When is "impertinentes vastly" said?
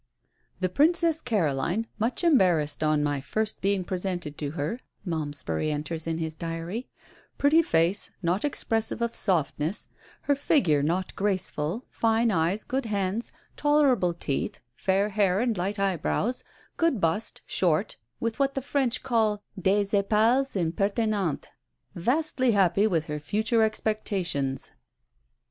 20.59-22.53